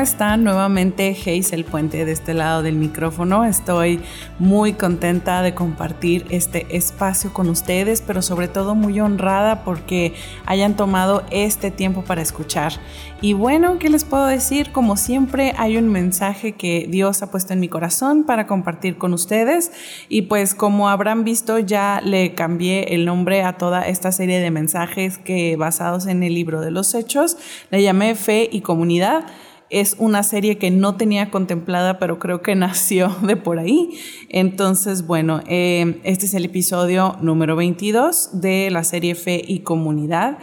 Hola, 0.00 0.06
¿cómo 0.06 0.12
están? 0.14 0.44
Nuevamente 0.44 1.10
Hazel 1.10 1.66
Puente 1.66 2.06
de 2.06 2.12
este 2.12 2.32
lado 2.32 2.62
del 2.62 2.74
micrófono. 2.74 3.44
Estoy 3.44 4.00
muy 4.38 4.72
contenta 4.72 5.42
de 5.42 5.54
compartir 5.54 6.24
este 6.30 6.74
espacio 6.74 7.34
con 7.34 7.50
ustedes, 7.50 8.00
pero 8.00 8.22
sobre 8.22 8.48
todo 8.48 8.74
muy 8.74 8.98
honrada 8.98 9.62
porque 9.62 10.14
hayan 10.46 10.74
tomado 10.74 11.22
este 11.30 11.70
tiempo 11.70 12.02
para 12.02 12.22
escuchar. 12.22 12.72
Y 13.20 13.34
bueno, 13.34 13.78
¿qué 13.78 13.90
les 13.90 14.04
puedo 14.06 14.24
decir? 14.24 14.72
Como 14.72 14.96
siempre, 14.96 15.52
hay 15.58 15.76
un 15.76 15.90
mensaje 15.90 16.52
que 16.52 16.86
Dios 16.88 17.22
ha 17.22 17.30
puesto 17.30 17.52
en 17.52 17.60
mi 17.60 17.68
corazón 17.68 18.24
para 18.24 18.46
compartir 18.46 18.96
con 18.96 19.12
ustedes. 19.12 19.70
Y 20.08 20.22
pues 20.22 20.54
como 20.54 20.88
habrán 20.88 21.24
visto, 21.24 21.58
ya 21.58 22.00
le 22.02 22.34
cambié 22.34 22.94
el 22.94 23.04
nombre 23.04 23.42
a 23.42 23.58
toda 23.58 23.82
esta 23.82 24.12
serie 24.12 24.40
de 24.40 24.50
mensajes 24.50 25.18
que 25.18 25.56
basados 25.56 26.06
en 26.06 26.22
el 26.22 26.34
libro 26.34 26.62
de 26.62 26.70
los 26.70 26.94
hechos, 26.94 27.36
le 27.70 27.82
llamé 27.82 28.14
Fe 28.14 28.48
y 28.50 28.62
Comunidad 28.62 29.26
es 29.70 29.94
una 29.98 30.22
serie 30.22 30.58
que 30.58 30.70
no 30.70 30.96
tenía 30.96 31.30
contemplada, 31.30 31.98
pero 31.98 32.18
creo 32.18 32.42
que 32.42 32.54
nació 32.54 33.08
de 33.22 33.36
por 33.36 33.58
ahí. 33.58 33.90
Entonces, 34.28 35.06
bueno, 35.06 35.40
eh, 35.46 36.00
este 36.04 36.26
es 36.26 36.34
el 36.34 36.44
episodio 36.44 37.16
número 37.22 37.56
22 37.56 38.40
de 38.40 38.70
la 38.70 38.84
serie 38.84 39.14
Fe 39.14 39.42
y 39.46 39.60
Comunidad. 39.60 40.38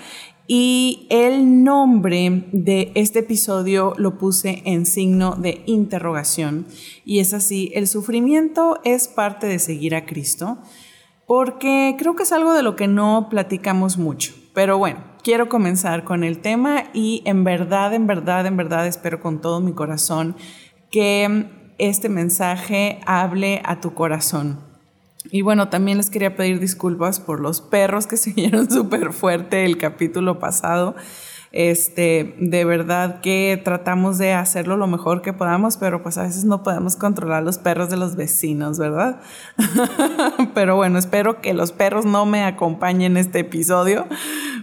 Y 0.50 1.08
el 1.10 1.66
nombre 1.66 2.46
de 2.54 2.94
este 2.96 3.20
episodio 3.20 3.94
lo 3.98 4.18
puse 4.18 4.62
en 4.64 4.86
signo 4.86 5.36
de 5.36 5.62
interrogación. 5.66 6.68
Y 7.04 7.20
es 7.20 7.34
así, 7.34 7.70
el 7.76 7.86
sufrimiento 7.86 8.80
es 8.86 9.10
parte 9.10 9.46
de 9.48 9.60
seguir 9.60 9.94
a 9.94 10.06
Cristo, 10.06 10.60
porque 11.28 11.98
creo 12.00 12.16
que 12.16 12.24
es 12.24 12.32
algo 12.32 12.54
de 12.54 12.64
lo 12.64 12.78
que 12.78 12.88
no 12.88 13.28
platicamos 13.30 13.98
mucho. 13.98 14.34
Pero 14.58 14.80
bueno, 14.80 15.04
quiero 15.22 15.50
comenzar 15.50 16.04
con 16.04 16.24
el 16.24 16.40
tema 16.40 16.86
y 16.92 17.22
en 17.26 17.44
verdad, 17.44 17.94
en 17.94 18.08
verdad, 18.08 18.48
en 18.48 18.58
verdad 18.58 18.88
espero 18.88 19.20
con 19.20 19.40
todo 19.40 19.60
mi 19.60 19.74
corazón 19.74 20.36
que 20.90 21.46
este 21.78 22.10
mensaje 22.10 23.00
hable 23.06 23.62
a 23.66 23.80
tu 23.82 23.94
corazón. 23.94 24.60
Y 25.30 25.44
bueno, 25.44 25.70
también 25.70 25.98
les 25.98 26.10
quería 26.10 26.36
pedir 26.36 26.60
disculpas 26.60 27.20
por 27.20 27.40
los 27.40 27.62
perros 27.62 28.08
que 28.08 28.18
se 28.18 28.34
vieron 28.34 28.68
súper 28.72 29.14
fuerte 29.14 29.64
el 29.64 29.78
capítulo 29.78 30.40
pasado. 30.40 30.96
Este, 31.52 32.36
de 32.40 32.66
verdad 32.66 33.22
que 33.22 33.60
tratamos 33.64 34.18
de 34.18 34.34
hacerlo 34.34 34.76
lo 34.76 34.86
mejor 34.88 35.22
que 35.22 35.34
podamos, 35.34 35.78
pero 35.78 36.04
pues 36.04 36.18
a 36.18 36.24
veces 36.24 36.44
no 36.44 36.62
podemos 36.62 36.96
controlar 36.96 37.44
los 37.44 37.58
perros 37.58 37.90
de 37.90 37.98
los 37.98 38.16
vecinos, 38.16 38.78
¿verdad? 38.78 39.22
pero 40.54 40.76
bueno, 40.76 41.00
espero 41.00 41.42
que 41.42 41.54
los 41.54 41.72
perros 41.72 42.06
no 42.06 42.26
me 42.26 42.44
acompañen 42.44 43.14
en 43.14 43.18
este 43.18 43.40
episodio. 43.40 44.08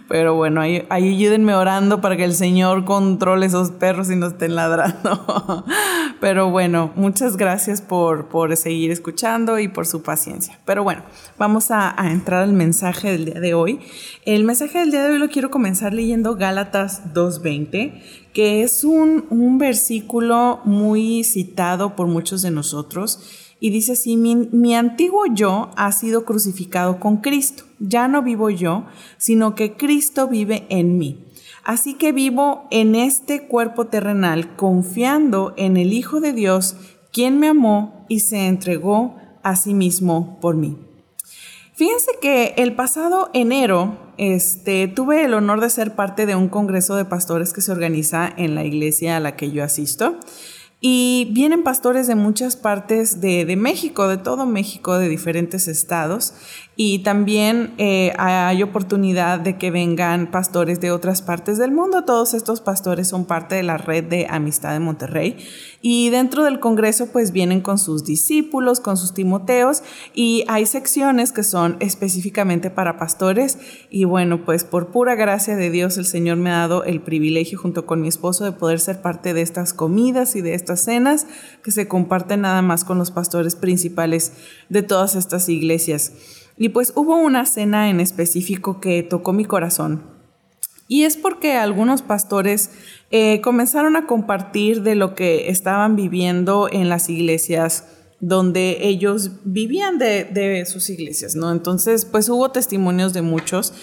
Pero 0.08 0.34
bueno, 0.34 0.60
ahí, 0.60 0.84
ayúdenme 0.90 1.54
orando 1.54 2.00
para 2.02 2.16
que 2.16 2.24
el 2.24 2.34
Señor 2.34 2.84
controle 2.84 3.46
esos 3.46 3.70
perros 3.70 4.10
y 4.10 4.16
no 4.16 4.26
estén 4.26 4.54
ladrando. 4.54 5.64
pero 6.20 6.50
bueno, 6.50 6.92
muchas 6.94 7.38
gracias 7.38 7.80
por, 7.80 8.28
por 8.28 8.54
seguir 8.56 8.90
escuchando 8.90 9.58
y 9.58 9.68
por 9.68 9.86
su 9.86 10.02
paciencia. 10.02 10.60
Pero 10.66 10.84
bueno, 10.84 11.02
vamos 11.38 11.70
a, 11.70 11.98
a 12.00 12.12
entrar 12.12 12.42
al 12.42 12.52
mensaje 12.52 13.12
del 13.12 13.24
día 13.24 13.40
de 13.40 13.54
hoy. 13.54 13.80
El 14.26 14.44
mensaje 14.44 14.78
del 14.78 14.90
día 14.90 15.04
de 15.04 15.12
hoy 15.12 15.18
lo 15.18 15.28
quiero 15.28 15.50
comenzar 15.50 15.94
leyendo 15.94 16.36
Gálatas 16.36 17.14
2.20, 17.14 18.02
que 18.34 18.62
es 18.62 18.84
un, 18.84 19.24
un, 19.30 19.56
versículo 19.56 20.60
muy 20.64 21.24
citado 21.24 21.96
por 21.96 22.08
muchos 22.08 22.42
de 22.42 22.50
nosotros 22.50 23.43
y 23.64 23.70
dice 23.70 23.92
así, 23.92 24.18
mi, 24.18 24.36
mi 24.36 24.74
antiguo 24.74 25.24
yo 25.24 25.70
ha 25.74 25.90
sido 25.90 26.26
crucificado 26.26 27.00
con 27.00 27.22
Cristo, 27.22 27.64
ya 27.78 28.08
no 28.08 28.20
vivo 28.20 28.50
yo, 28.50 28.84
sino 29.16 29.54
que 29.54 29.72
Cristo 29.72 30.28
vive 30.28 30.66
en 30.68 30.98
mí. 30.98 31.24
Así 31.64 31.94
que 31.94 32.12
vivo 32.12 32.68
en 32.70 32.94
este 32.94 33.46
cuerpo 33.46 33.86
terrenal 33.86 34.54
confiando 34.56 35.54
en 35.56 35.78
el 35.78 35.94
Hijo 35.94 36.20
de 36.20 36.34
Dios, 36.34 36.76
quien 37.10 37.38
me 37.38 37.48
amó 37.48 38.04
y 38.10 38.20
se 38.20 38.48
entregó 38.48 39.16
a 39.42 39.56
sí 39.56 39.72
mismo 39.72 40.38
por 40.42 40.56
mí. 40.56 40.76
Fíjense 41.72 42.10
que 42.20 42.52
el 42.58 42.74
pasado 42.74 43.30
enero 43.32 43.96
este, 44.18 44.88
tuve 44.88 45.24
el 45.24 45.32
honor 45.32 45.62
de 45.62 45.70
ser 45.70 45.94
parte 45.94 46.26
de 46.26 46.36
un 46.36 46.50
congreso 46.50 46.96
de 46.96 47.06
pastores 47.06 47.54
que 47.54 47.62
se 47.62 47.72
organiza 47.72 48.30
en 48.36 48.54
la 48.54 48.62
iglesia 48.62 49.16
a 49.16 49.20
la 49.20 49.36
que 49.36 49.52
yo 49.52 49.64
asisto. 49.64 50.18
Y 50.86 51.28
vienen 51.30 51.62
pastores 51.62 52.06
de 52.06 52.14
muchas 52.14 52.56
partes 52.56 53.22
de, 53.22 53.46
de 53.46 53.56
México, 53.56 54.06
de 54.06 54.18
todo 54.18 54.44
México, 54.44 54.98
de 54.98 55.08
diferentes 55.08 55.66
estados. 55.66 56.34
Y 56.76 57.00
también 57.00 57.72
eh, 57.78 58.12
hay 58.18 58.62
oportunidad 58.64 59.38
de 59.38 59.56
que 59.58 59.70
vengan 59.70 60.32
pastores 60.32 60.80
de 60.80 60.90
otras 60.90 61.22
partes 61.22 61.56
del 61.56 61.70
mundo. 61.70 62.04
Todos 62.04 62.34
estos 62.34 62.60
pastores 62.60 63.06
son 63.06 63.26
parte 63.26 63.54
de 63.54 63.62
la 63.62 63.76
red 63.76 64.02
de 64.02 64.26
Amistad 64.28 64.72
de 64.72 64.80
Monterrey. 64.80 65.36
Y 65.80 66.10
dentro 66.10 66.42
del 66.44 66.58
Congreso 66.58 67.08
pues 67.12 67.30
vienen 67.30 67.60
con 67.60 67.78
sus 67.78 68.04
discípulos, 68.04 68.80
con 68.80 68.96
sus 68.96 69.14
Timoteos 69.14 69.82
y 70.14 70.44
hay 70.48 70.66
secciones 70.66 71.30
que 71.30 71.44
son 71.44 71.76
específicamente 71.78 72.70
para 72.70 72.98
pastores. 72.98 73.58
Y 73.88 74.04
bueno, 74.04 74.44
pues 74.44 74.64
por 74.64 74.88
pura 74.88 75.14
gracia 75.14 75.54
de 75.54 75.70
Dios 75.70 75.96
el 75.96 76.06
Señor 76.06 76.38
me 76.38 76.50
ha 76.50 76.58
dado 76.60 76.82
el 76.82 77.00
privilegio 77.00 77.56
junto 77.56 77.86
con 77.86 78.00
mi 78.00 78.08
esposo 78.08 78.44
de 78.44 78.52
poder 78.52 78.80
ser 78.80 79.00
parte 79.00 79.32
de 79.32 79.42
estas 79.42 79.74
comidas 79.74 80.34
y 80.34 80.40
de 80.40 80.54
estas 80.54 80.80
cenas 80.80 81.26
que 81.62 81.70
se 81.70 81.86
comparten 81.86 82.40
nada 82.40 82.62
más 82.62 82.82
con 82.84 82.98
los 82.98 83.12
pastores 83.12 83.54
principales 83.54 84.32
de 84.70 84.82
todas 84.82 85.14
estas 85.14 85.48
iglesias. 85.48 86.12
Y 86.56 86.70
pues 86.70 86.92
hubo 86.94 87.16
una 87.16 87.46
cena 87.46 87.90
en 87.90 88.00
específico 88.00 88.80
que 88.80 89.02
tocó 89.02 89.32
mi 89.32 89.44
corazón. 89.44 90.14
Y 90.86 91.04
es 91.04 91.16
porque 91.16 91.54
algunos 91.54 92.02
pastores 92.02 92.70
eh, 93.10 93.40
comenzaron 93.40 93.96
a 93.96 94.06
compartir 94.06 94.82
de 94.82 94.94
lo 94.94 95.14
que 95.14 95.48
estaban 95.48 95.96
viviendo 95.96 96.68
en 96.70 96.88
las 96.88 97.08
iglesias 97.08 97.88
donde 98.20 98.78
ellos 98.80 99.32
vivían 99.44 99.98
de, 99.98 100.24
de 100.24 100.64
sus 100.66 100.88
iglesias, 100.88 101.34
¿no? 101.36 101.52
Entonces, 101.52 102.04
pues 102.04 102.28
hubo 102.28 102.50
testimonios 102.50 103.12
de 103.12 103.22
muchos 103.22 103.74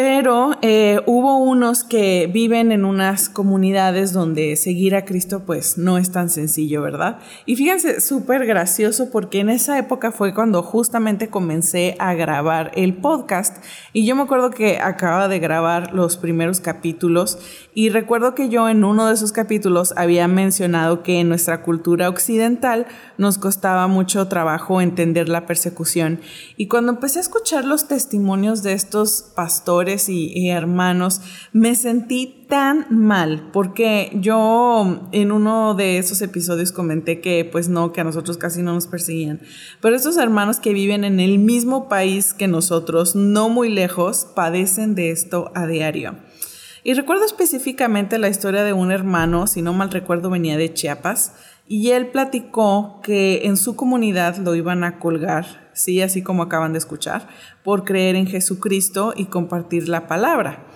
pero 0.00 0.52
eh, 0.62 1.00
hubo 1.06 1.38
unos 1.38 1.82
que 1.82 2.30
viven 2.32 2.70
en 2.70 2.84
unas 2.84 3.28
comunidades 3.28 4.12
donde 4.12 4.54
seguir 4.54 4.94
a 4.94 5.04
Cristo 5.04 5.42
pues 5.44 5.76
no 5.76 5.98
es 5.98 6.12
tan 6.12 6.28
sencillo, 6.28 6.82
¿verdad? 6.82 7.18
Y 7.46 7.56
fíjense, 7.56 8.00
súper 8.00 8.46
gracioso 8.46 9.10
porque 9.10 9.40
en 9.40 9.48
esa 9.48 9.76
época 9.76 10.12
fue 10.12 10.34
cuando 10.34 10.62
justamente 10.62 11.30
comencé 11.30 11.96
a 11.98 12.14
grabar 12.14 12.70
el 12.76 12.94
podcast 12.94 13.56
y 13.92 14.06
yo 14.06 14.14
me 14.14 14.22
acuerdo 14.22 14.50
que 14.50 14.78
acababa 14.78 15.26
de 15.26 15.40
grabar 15.40 15.92
los 15.92 16.16
primeros 16.16 16.60
capítulos 16.60 17.40
y 17.74 17.88
recuerdo 17.88 18.36
que 18.36 18.48
yo 18.48 18.68
en 18.68 18.84
uno 18.84 19.08
de 19.08 19.14
esos 19.14 19.32
capítulos 19.32 19.94
había 19.96 20.28
mencionado 20.28 21.02
que 21.02 21.18
en 21.18 21.28
nuestra 21.28 21.62
cultura 21.62 22.08
occidental 22.08 22.86
nos 23.16 23.36
costaba 23.36 23.88
mucho 23.88 24.28
trabajo 24.28 24.80
entender 24.80 25.28
la 25.28 25.44
persecución 25.44 26.20
y 26.56 26.68
cuando 26.68 26.92
empecé 26.92 27.18
a 27.18 27.22
escuchar 27.22 27.64
los 27.64 27.88
testimonios 27.88 28.62
de 28.62 28.74
estos 28.74 29.32
pastores, 29.34 29.87
y, 29.88 30.50
hermanos, 30.50 31.22
me 31.52 31.74
sentí 31.74 32.44
tan 32.48 32.86
mal 32.90 33.48
porque 33.52 34.10
yo 34.14 35.08
en 35.12 35.32
uno 35.32 35.74
de 35.74 35.98
esos 35.98 36.20
episodios 36.20 36.72
comenté 36.72 37.20
que 37.20 37.48
pues 37.50 37.68
no, 37.68 37.92
que 37.92 38.02
a 38.02 38.04
nosotros 38.04 38.36
casi 38.36 38.62
no 38.62 38.74
nos 38.74 38.86
perseguían. 38.86 39.40
Pero 39.80 39.96
estos 39.96 40.18
hermanos 40.18 40.60
que 40.60 40.74
viven 40.74 41.04
en 41.04 41.20
el 41.20 41.38
mismo 41.38 41.88
país 41.88 42.34
que 42.34 42.48
nosotros, 42.48 43.16
no 43.16 43.48
muy 43.48 43.70
lejos, 43.70 44.26
padecen 44.34 44.94
de 44.94 45.10
esto 45.10 45.50
a 45.54 45.66
diario. 45.66 46.16
Y 46.84 46.94
recuerdo 46.94 47.24
específicamente 47.24 48.18
la 48.18 48.28
historia 48.28 48.64
de 48.64 48.72
un 48.72 48.92
hermano, 48.92 49.46
si 49.46 49.62
no 49.62 49.72
mal 49.72 49.90
recuerdo 49.90 50.30
venía 50.30 50.56
de 50.56 50.72
Chiapas, 50.72 51.32
y 51.66 51.90
él 51.90 52.08
platicó 52.08 53.00
que 53.02 53.46
en 53.46 53.56
su 53.56 53.76
comunidad 53.76 54.36
lo 54.38 54.54
iban 54.54 54.84
a 54.84 54.98
colgar, 54.98 55.67
sí, 55.78 56.02
así 56.02 56.22
como 56.22 56.42
acaban 56.42 56.72
de 56.72 56.78
escuchar, 56.78 57.28
por 57.62 57.84
creer 57.84 58.16
en 58.16 58.26
Jesucristo 58.26 59.14
y 59.16 59.26
compartir 59.26 59.88
la 59.88 60.06
palabra. 60.06 60.66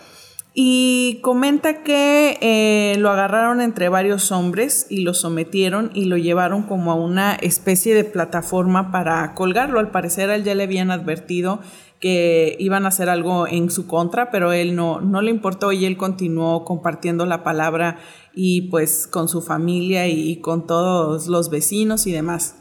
Y 0.54 1.20
comenta 1.22 1.82
que 1.82 2.38
eh, 2.42 2.98
lo 2.98 3.10
agarraron 3.10 3.62
entre 3.62 3.88
varios 3.88 4.30
hombres 4.32 4.86
y 4.90 5.00
lo 5.00 5.14
sometieron 5.14 5.90
y 5.94 6.04
lo 6.04 6.18
llevaron 6.18 6.64
como 6.64 6.92
a 6.92 6.94
una 6.94 7.34
especie 7.34 7.94
de 7.94 8.04
plataforma 8.04 8.92
para 8.92 9.34
colgarlo. 9.34 9.80
Al 9.80 9.90
parecer 9.90 10.28
a 10.28 10.34
él 10.34 10.44
ya 10.44 10.54
le 10.54 10.64
habían 10.64 10.90
advertido 10.90 11.60
que 12.00 12.56
iban 12.58 12.84
a 12.84 12.88
hacer 12.88 13.08
algo 13.08 13.46
en 13.46 13.70
su 13.70 13.86
contra, 13.86 14.30
pero 14.30 14.52
él 14.52 14.76
no, 14.76 15.00
no 15.00 15.22
le 15.22 15.30
importó 15.30 15.72
y 15.72 15.86
él 15.86 15.96
continuó 15.96 16.64
compartiendo 16.64 17.24
la 17.24 17.44
palabra 17.44 17.98
y 18.34 18.62
pues 18.62 19.06
con 19.06 19.28
su 19.28 19.40
familia 19.40 20.06
y 20.08 20.36
con 20.40 20.66
todos 20.66 21.28
los 21.28 21.48
vecinos 21.48 22.06
y 22.06 22.12
demás. 22.12 22.56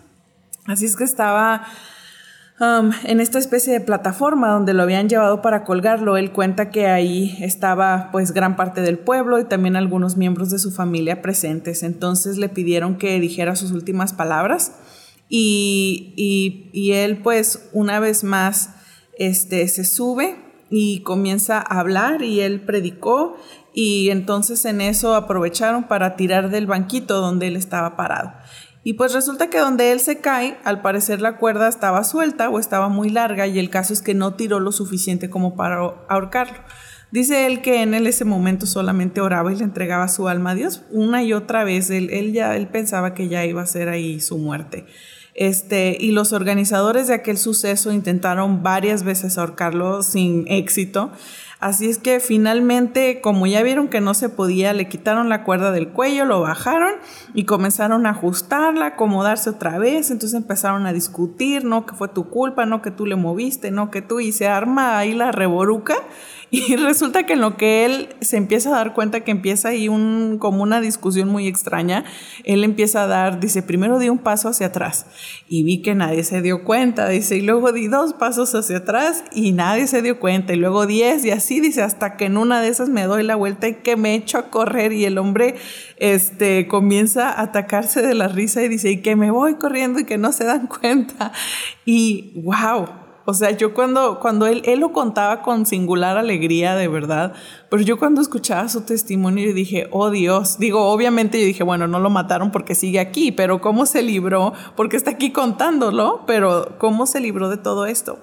Así 0.66 0.86
es 0.86 0.96
que 0.96 1.04
estaba 1.04 1.66
en 2.62 3.20
esta 3.20 3.40
especie 3.40 3.74
de 3.74 3.80
plataforma 3.80 4.50
donde 4.50 4.76
lo 4.76 4.84
habían 4.84 5.10
llevado 5.10 5.42
para 5.42 5.64
colgarlo. 5.64 6.16
Él 6.18 6.32
cuenta 6.32 6.70
que 6.70 6.86
ahí 6.86 7.36
estaba 7.42 8.10
pues 8.12 8.34
gran 8.34 8.56
parte 8.56 8.82
del 8.82 9.00
pueblo 9.00 9.40
y 9.40 9.46
también 9.46 9.76
algunos 9.76 10.16
miembros 10.16 10.52
de 10.52 10.60
su 10.60 10.72
familia 10.72 11.24
presentes. 11.24 11.82
Entonces 11.82 12.38
le 12.38 12.50
pidieron 12.50 12.98
que 13.00 13.20
dijera 13.20 13.56
sus 13.56 13.72
últimas 13.72 14.14
palabras 14.14 14.74
y, 15.28 16.14
y, 16.16 16.70
y 16.72 16.92
él 16.92 17.24
pues 17.24 17.70
una 17.74 18.00
vez 18.00 18.24
más 18.24 18.76
este, 19.18 19.68
se 19.68 19.84
sube 19.84 20.36
y 20.70 21.02
comienza 21.02 21.58
a 21.58 21.80
hablar 21.80 22.22
y 22.22 22.42
él 22.42 22.62
predicó 22.62 23.38
y 23.74 24.10
entonces 24.10 24.66
en 24.66 24.82
eso 24.82 25.16
aprovecharon 25.16 25.86
para 25.86 26.16
tirar 26.16 26.52
del 26.52 26.68
banquito 26.68 27.22
donde 27.22 27.48
él 27.48 27.56
estaba 27.56 27.96
parado. 27.96 28.34
Y 28.84 28.94
pues 28.94 29.14
resulta 29.14 29.50
que 29.50 29.60
donde 29.60 29.92
él 29.92 30.00
se 30.00 30.20
cae, 30.20 30.58
al 30.64 30.82
parecer 30.82 31.22
la 31.22 31.38
cuerda 31.38 31.68
estaba 31.68 32.04
suelta 32.04 32.50
o 32.50 32.60
estaba 32.60 32.90
muy 32.90 33.10
larga 33.10 33.46
y 33.46 33.60
el 33.60 33.70
caso 33.70 33.94
es 33.94 34.02
que 34.02 34.16
no 34.16 34.34
tiró 34.34 34.60
lo 34.60 34.72
suficiente 34.72 35.30
como 35.30 35.56
para 35.56 35.78
ahorcarlo. 36.10 36.58
Dice 37.12 37.46
él 37.46 37.62
que 37.62 37.82
en 37.84 37.94
ese 37.94 38.26
momento 38.26 38.66
solamente 38.66 39.20
oraba 39.22 39.52
y 39.52 39.58
le 39.58 39.66
entregaba 39.66 40.08
su 40.08 40.30
alma 40.30 40.52
a 40.52 40.56
Dios 40.56 40.84
una 40.92 41.24
y 41.24 41.34
otra 41.34 41.64
vez. 41.64 41.90
Él, 41.90 42.10
él 42.10 42.32
ya 42.32 42.56
él 42.56 42.68
pensaba 42.68 43.14
que 43.14 43.28
ya 43.28 43.46
iba 43.46 43.62
a 43.62 43.68
ser 43.68 43.90
ahí 43.90 44.20
su 44.20 44.38
muerte. 44.38 44.86
Este, 45.34 45.98
y 46.00 46.12
los 46.12 46.34
organizadores 46.34 47.08
de 47.08 47.14
aquel 47.14 47.38
suceso 47.38 47.92
intentaron 47.92 48.64
varias 48.64 49.04
veces 49.04 49.38
ahorcarlo 49.38 50.04
sin 50.04 50.46
éxito. 50.48 51.12
Así 51.62 51.88
es 51.88 52.00
que 52.00 52.20
finalmente, 52.20 53.22
como 53.22 53.46
ya 53.46 53.62
vieron 53.62 53.88
que 53.88 54.02
no 54.02 54.16
se 54.16 54.30
podía, 54.30 54.74
le 54.74 54.90
quitaron 54.90 55.30
la 55.30 55.44
cuerda 55.44 55.72
del 55.72 55.90
cuello, 55.90 56.26
lo 56.26 56.42
bajaron 56.42 56.94
y 57.36 57.46
comenzaron 57.46 58.08
a 58.08 58.10
ajustarla, 58.10 58.88
acomodarse 58.88 59.52
otra 59.52 59.78
vez. 59.78 60.10
Entonces 60.10 60.36
empezaron 60.36 60.88
a 60.88 60.92
discutir, 60.92 61.64
no 61.64 61.86
que 61.86 61.94
fue 61.94 62.08
tu 62.08 62.30
culpa, 62.30 62.66
no 62.66 62.82
que 62.82 62.90
tú 62.90 63.06
le 63.06 63.16
moviste, 63.16 63.70
no 63.70 63.92
que 63.92 64.02
tú, 64.02 64.20
y 64.20 64.32
se 64.32 64.48
arma 64.48 64.98
ahí 64.98 65.14
la 65.14 65.32
reboruca. 65.32 65.94
Y 66.54 66.76
resulta 66.76 67.26
que 67.26 67.34
en 67.34 67.40
lo 67.42 67.56
que 67.56 67.86
él 67.86 68.10
se 68.20 68.36
empieza 68.36 68.72
a 68.72 68.74
dar 68.74 68.94
cuenta 68.94 69.22
que 69.22 69.32
empieza 69.32 69.70
ahí 69.70 69.88
un, 69.88 70.38
como 70.38 70.64
una 70.64 70.82
discusión 70.82 71.30
muy 71.30 71.48
extraña, 71.48 72.04
él 72.44 72.66
empieza 72.66 73.04
a 73.04 73.08
dar, 73.08 73.40
dice, 73.40 73.64
primero 73.64 74.00
di 74.00 74.10
un 74.10 74.18
paso 74.18 74.50
hacia 74.50 74.68
atrás 74.68 75.06
y 75.48 75.64
vi 75.64 75.82
que 75.82 75.96
nadie 75.96 76.26
se 76.26 76.42
dio 76.42 76.66
cuenta, 76.66 77.08
dice, 77.08 77.38
y 77.38 77.42
luego 77.42 77.72
di 77.72 77.88
dos 77.88 78.14
pasos 78.14 78.54
hacia 78.54 78.80
atrás 78.80 79.24
y 79.32 79.54
nadie 79.54 79.88
se 79.88 80.02
dio 80.02 80.20
cuenta, 80.20 80.54
y 80.54 80.58
luego 80.58 80.86
diez 80.86 81.24
y 81.24 81.32
así, 81.32 81.51
dice, 81.60 81.82
hasta 81.82 82.18
que 82.18 82.26
en 82.26 82.38
una 82.38 82.62
de 82.62 82.70
esas 82.70 82.90
me 82.90 83.04
doy 83.04 83.24
la 83.24 83.36
vuelta 83.36 83.68
y 83.68 83.76
que 83.76 83.96
me 83.96 84.16
echo 84.16 84.38
a 84.38 84.50
correr 84.50 84.94
y 84.94 85.06
el 85.06 85.18
hombre 85.18 85.56
este, 85.98 86.68
comienza 86.68 87.30
a 87.30 87.42
atacarse 87.42 88.02
de 88.02 88.14
la 88.14 88.28
risa 88.28 88.64
y 88.64 88.68
dice, 88.68 88.92
y 88.92 89.02
que 89.02 89.16
me 89.16 89.32
voy 89.32 89.56
corriendo 89.56 90.00
y 90.00 90.06
que 90.06 90.18
no 90.18 90.32
se 90.32 90.46
dan 90.46 90.68
cuenta. 90.82 91.32
Y 91.86 92.32
wow, 92.44 92.88
o 93.26 93.34
sea, 93.34 93.52
yo 93.52 93.74
cuando, 93.74 94.20
cuando 94.20 94.48
él, 94.48 94.62
él 94.66 94.80
lo 94.80 94.92
contaba 94.94 95.42
con 95.42 95.66
singular 95.66 96.18
alegría, 96.18 96.76
de 96.76 96.88
verdad, 96.88 97.34
pero 97.70 97.84
yo 97.84 98.00
cuando 98.00 98.22
escuchaba 98.22 98.68
su 98.68 98.82
testimonio 98.82 99.54
dije, 99.54 99.88
oh 99.92 100.10
Dios, 100.10 100.58
digo, 100.58 100.88
obviamente 100.88 101.40
yo 101.40 101.46
dije, 101.46 101.64
bueno, 101.64 101.88
no 101.88 102.00
lo 102.00 102.10
mataron 102.10 102.52
porque 102.52 102.76
sigue 102.76 103.00
aquí, 103.00 103.32
pero 103.32 103.62
¿cómo 103.62 103.86
se 103.86 104.02
libró? 104.02 104.54
Porque 104.76 104.98
está 104.98 105.12
aquí 105.12 105.32
contándolo, 105.32 106.24
pero 106.26 106.76
¿cómo 106.80 107.06
se 107.06 107.20
libró 107.20 107.50
de 107.50 107.58
todo 107.58 107.86
esto? 107.86 108.20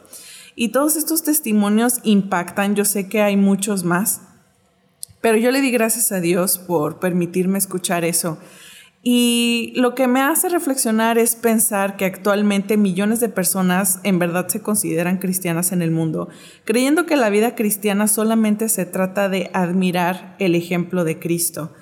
Y 0.60 0.70
todos 0.70 0.96
estos 0.96 1.22
testimonios 1.22 2.00
impactan, 2.02 2.74
yo 2.74 2.84
sé 2.84 3.08
que 3.08 3.22
hay 3.22 3.36
muchos 3.36 3.84
más, 3.84 4.22
pero 5.20 5.38
yo 5.38 5.52
le 5.52 5.60
di 5.60 5.70
gracias 5.70 6.10
a 6.10 6.20
Dios 6.20 6.58
por 6.58 6.98
permitirme 6.98 7.58
escuchar 7.58 8.04
eso 8.04 8.38
y 9.02 9.72
lo 9.76 9.94
que 9.94 10.08
me 10.08 10.20
hace 10.20 10.48
reflexionar 10.48 11.18
es 11.18 11.36
pensar 11.36 11.96
que 11.96 12.04
actualmente 12.04 12.76
millones 12.76 13.20
de 13.20 13.28
personas 13.28 14.00
en 14.02 14.18
verdad 14.18 14.48
se 14.48 14.60
consideran 14.60 15.18
cristianas 15.18 15.70
en 15.70 15.82
el 15.82 15.92
mundo, 15.92 16.28
creyendo 16.64 17.06
que 17.06 17.16
la 17.16 17.30
vida 17.30 17.54
cristiana 17.54 18.08
solamente 18.08 18.68
se 18.68 18.86
trata 18.86 19.28
de 19.28 19.50
admirar 19.54 20.34
el 20.40 20.54
ejemplo 20.54 21.04
de 21.04 21.18
Cristo. 21.18 21.72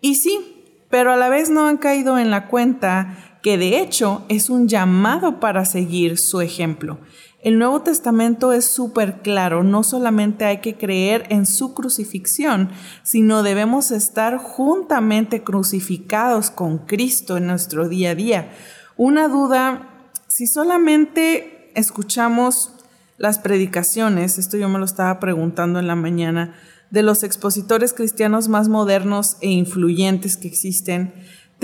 Y 0.00 0.14
sí, 0.14 0.80
pero 0.88 1.12
a 1.12 1.16
la 1.16 1.28
vez 1.28 1.50
no 1.50 1.68
han 1.68 1.76
caído 1.76 2.18
en 2.18 2.30
la 2.30 2.48
cuenta 2.48 3.33
que 3.44 3.58
de 3.58 3.78
hecho 3.78 4.24
es 4.30 4.48
un 4.48 4.68
llamado 4.68 5.38
para 5.38 5.66
seguir 5.66 6.16
su 6.16 6.40
ejemplo. 6.40 6.98
El 7.42 7.58
Nuevo 7.58 7.82
Testamento 7.82 8.54
es 8.54 8.64
súper 8.64 9.20
claro, 9.20 9.62
no 9.62 9.82
solamente 9.82 10.46
hay 10.46 10.62
que 10.62 10.78
creer 10.78 11.26
en 11.28 11.44
su 11.44 11.74
crucifixión, 11.74 12.70
sino 13.02 13.42
debemos 13.42 13.90
estar 13.90 14.38
juntamente 14.38 15.44
crucificados 15.44 16.50
con 16.50 16.78
Cristo 16.78 17.36
en 17.36 17.46
nuestro 17.46 17.86
día 17.86 18.12
a 18.12 18.14
día. 18.14 18.52
Una 18.96 19.28
duda, 19.28 19.90
si 20.26 20.46
solamente 20.46 21.70
escuchamos 21.74 22.72
las 23.18 23.38
predicaciones, 23.38 24.38
esto 24.38 24.56
yo 24.56 24.70
me 24.70 24.78
lo 24.78 24.86
estaba 24.86 25.20
preguntando 25.20 25.78
en 25.78 25.86
la 25.86 25.96
mañana, 25.96 26.54
de 26.90 27.02
los 27.02 27.24
expositores 27.24 27.92
cristianos 27.92 28.48
más 28.48 28.68
modernos 28.68 29.36
e 29.42 29.50
influyentes 29.50 30.38
que 30.38 30.48
existen, 30.48 31.12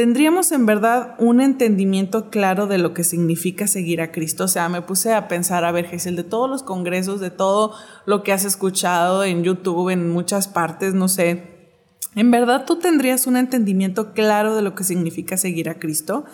tendríamos 0.00 0.50
en 0.50 0.64
verdad 0.64 1.14
un 1.19 1.43
entendimiento 1.43 2.31
claro 2.31 2.67
de 2.67 2.79
lo 2.79 2.94
que 2.94 3.05
significa 3.05 3.67
seguir 3.67 4.00
a 4.00 4.12
Cristo. 4.12 4.44
O 4.44 4.49
sea, 4.49 4.70
me 4.70 4.81
puse 4.81 5.12
a 5.12 5.29
pensar, 5.29 5.62
a 5.62 5.73
ver, 5.73 5.88
Giselle, 5.88 6.17
de 6.17 6.25
todos 6.25 6.49
los 6.49 6.62
congresos, 6.62 7.20
de 7.20 7.29
todo 7.29 7.75
lo 8.06 8.23
que 8.23 8.32
has 8.32 8.47
escuchado 8.47 9.25
en 9.25 9.44
YouTube, 9.44 9.91
en 9.91 10.08
muchas 10.08 10.49
partes, 10.49 10.94
no 10.94 11.06
sé, 11.06 11.44
¿en 12.14 12.31
verdad 12.31 12.64
tú 12.64 12.79
tendrías 12.79 13.26
un 13.26 13.37
entendimiento 13.37 14.14
claro 14.14 14.56
de 14.56 14.62
lo 14.62 14.75
que 14.75 14.85
significa 14.85 15.37
seguir 15.37 15.69
a 15.69 15.79
Cristo? 15.79 16.25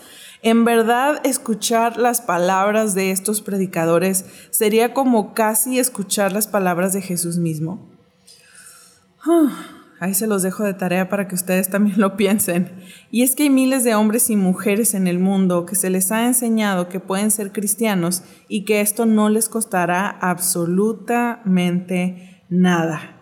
En 0.42 0.64
verdad, 0.64 1.20
escuchar 1.26 1.96
las 1.96 2.20
palabras 2.20 2.94
de 2.94 3.10
estos 3.10 3.42
predicadores 3.42 4.26
sería 4.50 4.94
como 4.94 5.34
casi 5.34 5.80
escuchar 5.80 6.30
las 6.32 6.46
palabras 6.46 6.92
de 6.92 7.02
Jesús 7.02 7.38
mismo. 7.38 7.90
Ah. 9.24 9.75
Ahí 9.98 10.12
se 10.14 10.26
los 10.26 10.42
dejo 10.42 10.64
de 10.64 10.74
tarea 10.74 11.08
para 11.08 11.26
que 11.26 11.34
ustedes 11.34 11.70
también 11.70 11.98
lo 12.00 12.16
piensen. 12.16 12.72
Y 13.10 13.22
es 13.22 13.34
que 13.34 13.44
hay 13.44 13.50
miles 13.50 13.82
de 13.84 13.94
hombres 13.94 14.28
y 14.30 14.36
mujeres 14.36 14.92
en 14.94 15.06
el 15.06 15.18
mundo 15.18 15.64
que 15.64 15.74
se 15.74 15.88
les 15.90 16.12
ha 16.12 16.26
enseñado 16.26 16.88
que 16.88 17.00
pueden 17.00 17.30
ser 17.30 17.52
cristianos 17.52 18.22
y 18.48 18.64
que 18.64 18.82
esto 18.82 19.06
no 19.06 19.30
les 19.30 19.48
costará 19.48 20.08
absolutamente 20.08 22.44
nada. 22.48 23.15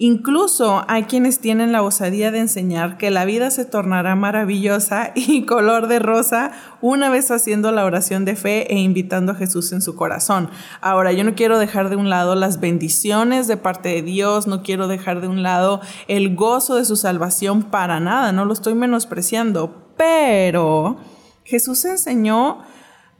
Incluso 0.00 0.84
hay 0.86 1.04
quienes 1.04 1.40
tienen 1.40 1.72
la 1.72 1.82
osadía 1.82 2.30
de 2.30 2.38
enseñar 2.38 2.98
que 2.98 3.10
la 3.10 3.24
vida 3.24 3.50
se 3.50 3.64
tornará 3.64 4.14
maravillosa 4.14 5.10
y 5.16 5.44
color 5.44 5.88
de 5.88 5.98
rosa 5.98 6.52
una 6.80 7.10
vez 7.10 7.32
haciendo 7.32 7.72
la 7.72 7.84
oración 7.84 8.24
de 8.24 8.36
fe 8.36 8.72
e 8.72 8.78
invitando 8.78 9.32
a 9.32 9.34
Jesús 9.34 9.72
en 9.72 9.82
su 9.82 9.96
corazón. 9.96 10.50
Ahora, 10.80 11.10
yo 11.10 11.24
no 11.24 11.34
quiero 11.34 11.58
dejar 11.58 11.90
de 11.90 11.96
un 11.96 12.10
lado 12.10 12.36
las 12.36 12.60
bendiciones 12.60 13.48
de 13.48 13.56
parte 13.56 13.88
de 13.88 14.02
Dios, 14.02 14.46
no 14.46 14.62
quiero 14.62 14.86
dejar 14.86 15.20
de 15.20 15.26
un 15.26 15.42
lado 15.42 15.80
el 16.06 16.36
gozo 16.36 16.76
de 16.76 16.84
su 16.84 16.94
salvación 16.94 17.64
para 17.64 17.98
nada, 17.98 18.30
no 18.30 18.44
lo 18.44 18.52
estoy 18.52 18.76
menospreciando, 18.76 19.92
pero 19.96 20.98
Jesús 21.42 21.84
enseñó 21.84 22.58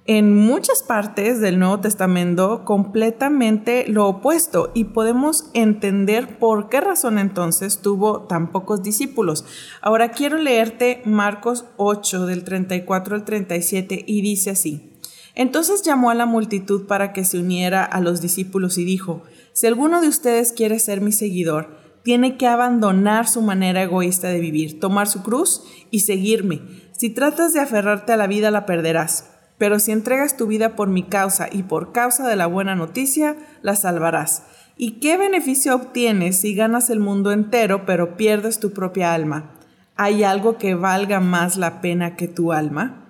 en 0.08 0.34
muchas 0.34 0.82
partes 0.82 1.38
del 1.38 1.58
Nuevo 1.58 1.80
Testamento 1.80 2.64
completamente 2.64 3.84
lo 3.88 4.08
opuesto 4.08 4.72
y 4.74 4.84
podemos 4.84 5.50
entender 5.52 6.38
por 6.38 6.70
qué 6.70 6.80
razón 6.80 7.18
entonces 7.18 7.82
tuvo 7.82 8.22
tan 8.22 8.50
pocos 8.50 8.82
discípulos. 8.82 9.44
Ahora 9.82 10.10
quiero 10.10 10.38
leerte 10.38 11.02
Marcos 11.04 11.66
8 11.76 12.24
del 12.24 12.42
34 12.42 13.16
al 13.16 13.24
37 13.26 14.04
y 14.06 14.22
dice 14.22 14.48
así. 14.48 14.94
Entonces 15.34 15.82
llamó 15.82 16.08
a 16.08 16.14
la 16.14 16.24
multitud 16.24 16.86
para 16.86 17.12
que 17.12 17.26
se 17.26 17.38
uniera 17.38 17.84
a 17.84 18.00
los 18.00 18.22
discípulos 18.22 18.78
y 18.78 18.86
dijo, 18.86 19.24
si 19.52 19.66
alguno 19.66 20.00
de 20.00 20.08
ustedes 20.08 20.54
quiere 20.54 20.78
ser 20.78 21.02
mi 21.02 21.12
seguidor, 21.12 21.76
tiene 22.02 22.38
que 22.38 22.46
abandonar 22.46 23.28
su 23.28 23.42
manera 23.42 23.82
egoísta 23.82 24.28
de 24.28 24.40
vivir, 24.40 24.80
tomar 24.80 25.06
su 25.06 25.22
cruz 25.22 25.64
y 25.90 26.00
seguirme. 26.00 26.62
Si 26.92 27.10
tratas 27.10 27.52
de 27.52 27.60
aferrarte 27.60 28.14
a 28.14 28.16
la 28.16 28.26
vida, 28.26 28.50
la 28.50 28.64
perderás 28.64 29.34
pero 29.58 29.80
si 29.80 29.92
entregas 29.92 30.36
tu 30.36 30.46
vida 30.46 30.76
por 30.76 30.88
mi 30.88 31.02
causa 31.02 31.48
y 31.50 31.64
por 31.64 31.92
causa 31.92 32.26
de 32.26 32.36
la 32.36 32.46
buena 32.46 32.74
noticia, 32.74 33.36
la 33.60 33.76
salvarás. 33.76 34.44
¿Y 34.76 35.00
qué 35.00 35.16
beneficio 35.16 35.74
obtienes 35.74 36.40
si 36.40 36.54
ganas 36.54 36.88
el 36.88 37.00
mundo 37.00 37.32
entero 37.32 37.84
pero 37.84 38.16
pierdes 38.16 38.60
tu 38.60 38.72
propia 38.72 39.12
alma? 39.12 39.54
¿Hay 39.96 40.22
algo 40.22 40.56
que 40.56 40.76
valga 40.76 41.18
más 41.18 41.56
la 41.56 41.80
pena 41.80 42.14
que 42.14 42.28
tu 42.28 42.52
alma? 42.52 43.04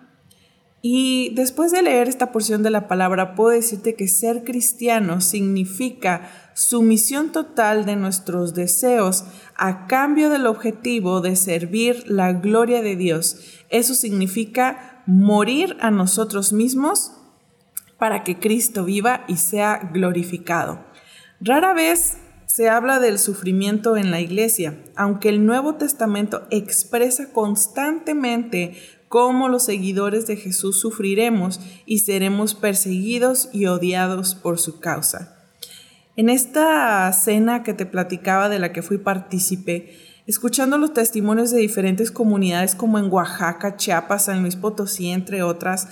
Y 0.81 1.35
después 1.35 1.73
de 1.73 1.83
leer 1.83 2.09
esta 2.09 2.31
porción 2.31 2.63
de 2.63 2.71
la 2.71 2.89
palabra, 2.89 3.35
puedo 3.35 3.51
decirte 3.51 3.95
que 3.95 4.07
ser 4.07 4.45
cristiano 4.45 5.21
significa 5.21 6.31
sumisión 6.55 7.33
total 7.33 7.85
de 7.85 7.97
nuestros 7.97 8.55
deseos 8.55 9.25
a 9.57 9.87
cambio 9.87 10.31
del 10.31 10.47
objetivo 10.47 11.21
de 11.21 11.35
servir 11.37 12.05
la 12.07 12.33
gloria 12.33 12.81
de 12.81 12.95
Dios. 12.95 13.65
Eso 13.71 13.95
significa 13.95 14.98
morir 15.09 15.75
a 15.81 15.91
nosotros 15.91 16.53
mismos 16.53 17.13
para 17.99 18.25
que 18.25 18.39
Cristo 18.39 18.85
viva 18.85 19.25
y 19.27 19.39
sea 19.39 19.91
glorificado. 19.91 20.85
Rara 21.41 21.73
vez 21.73 22.19
se 22.45 22.69
habla 22.69 23.01
del 23.01 23.19
sufrimiento 23.19 23.97
en 23.97 24.11
la 24.11 24.21
iglesia, 24.21 24.79
aunque 24.97 25.31
el 25.31 25.47
Nuevo 25.47 25.77
Testamento 25.77 26.47
expresa 26.51 27.33
constantemente 27.33 28.77
cómo 29.09 29.49
los 29.49 29.65
seguidores 29.65 30.27
de 30.27 30.37
Jesús 30.37 30.79
sufriremos 30.79 31.59
y 31.87 32.01
seremos 32.01 32.55
perseguidos 32.55 33.49
y 33.51 33.65
odiados 33.65 34.35
por 34.35 34.59
su 34.59 34.79
causa. 34.79 35.39
En 36.17 36.29
esta 36.29 37.11
cena 37.15 37.63
que 37.63 37.73
te 37.73 37.87
platicaba 37.87 38.51
de 38.51 38.59
la 38.59 38.75
que 38.75 38.83
fui 38.83 38.99
partícipe, 38.99 40.08
escuchando 40.29 40.77
los 40.77 40.93
testimonios 40.93 41.51
de 41.51 41.59
diferentes 41.59 42.11
comunidades 42.11 42.75
como 42.75 42.99
en 42.99 43.11
Oaxaca, 43.11 43.77
Chiapas, 43.77 44.27
San 44.27 44.43
Luis 44.43 44.57
Potosí, 44.57 45.09
entre 45.09 45.43
otras, 45.43 45.89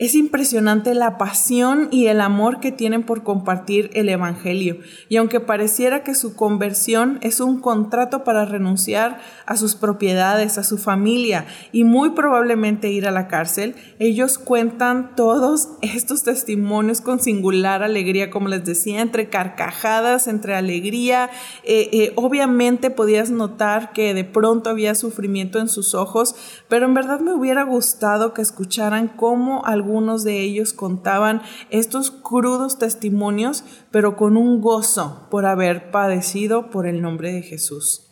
Es 0.00 0.14
impresionante 0.14 0.94
la 0.94 1.18
pasión 1.18 1.88
y 1.90 2.06
el 2.06 2.22
amor 2.22 2.58
que 2.58 2.72
tienen 2.72 3.02
por 3.02 3.22
compartir 3.22 3.90
el 3.92 4.08
Evangelio. 4.08 4.78
Y 5.10 5.16
aunque 5.18 5.40
pareciera 5.40 6.02
que 6.02 6.14
su 6.14 6.34
conversión 6.34 7.18
es 7.20 7.38
un 7.38 7.60
contrato 7.60 8.24
para 8.24 8.46
renunciar 8.46 9.20
a 9.44 9.58
sus 9.58 9.74
propiedades, 9.74 10.56
a 10.56 10.64
su 10.64 10.78
familia 10.78 11.44
y 11.70 11.84
muy 11.84 12.12
probablemente 12.12 12.90
ir 12.90 13.06
a 13.06 13.10
la 13.10 13.28
cárcel, 13.28 13.74
ellos 13.98 14.38
cuentan 14.38 15.14
todos 15.16 15.68
estos 15.82 16.22
testimonios 16.22 17.02
con 17.02 17.20
singular 17.20 17.82
alegría, 17.82 18.30
como 18.30 18.48
les 18.48 18.64
decía, 18.64 19.02
entre 19.02 19.28
carcajadas, 19.28 20.28
entre 20.28 20.54
alegría. 20.54 21.28
Eh, 21.62 21.90
eh, 21.92 22.12
obviamente 22.16 22.88
podías 22.88 23.30
notar 23.30 23.92
que 23.92 24.14
de 24.14 24.24
pronto 24.24 24.70
había 24.70 24.94
sufrimiento 24.94 25.58
en 25.58 25.68
sus 25.68 25.94
ojos, 25.94 26.34
pero 26.68 26.86
en 26.86 26.94
verdad 26.94 27.20
me 27.20 27.34
hubiera 27.34 27.64
gustado 27.64 28.32
que 28.32 28.40
escucharan 28.40 29.08
cómo 29.08 29.62
algún 29.66 29.89
algunos 29.90 30.22
de 30.22 30.40
ellos 30.40 30.72
contaban 30.72 31.42
estos 31.68 32.12
crudos 32.12 32.78
testimonios, 32.78 33.64
pero 33.90 34.16
con 34.16 34.36
un 34.36 34.60
gozo 34.60 35.26
por 35.32 35.46
haber 35.46 35.90
padecido 35.90 36.70
por 36.70 36.86
el 36.86 37.02
nombre 37.02 37.32
de 37.32 37.42
Jesús. 37.42 38.06